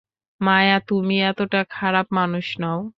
মায়া, 0.41 0.77
তুমি 0.89 1.15
এতটা 1.21 1.61
খারাপ 1.71 2.07
মানুষ 2.19 2.45
নও। 2.61 2.81